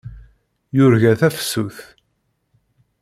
[0.77, 1.77] Yurga tafsut.